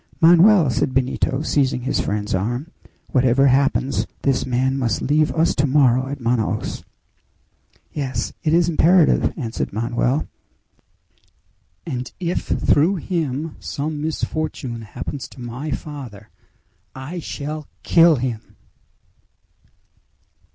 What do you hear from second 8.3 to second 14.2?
it is imperative!" answered Manoel. "And if through him some